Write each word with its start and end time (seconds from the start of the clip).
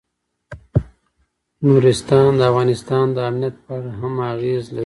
نورستان 1.65 2.29
د 2.39 2.41
افغانستان 2.51 3.05
د 3.15 3.17
امنیت 3.29 3.55
په 3.65 3.71
اړه 3.77 3.91
هم 3.99 4.13
اغېز 4.33 4.63
لري. 4.75 4.79